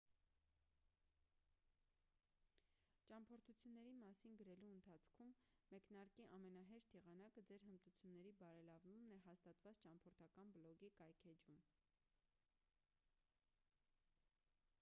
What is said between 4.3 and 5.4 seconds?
գրելու հարցում